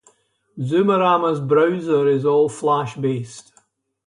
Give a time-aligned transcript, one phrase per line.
[0.59, 3.51] Zoomorama's browser is all Flash based.